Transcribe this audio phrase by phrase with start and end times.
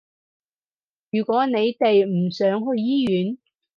[1.11, 3.37] 如果你哋唔想去醫院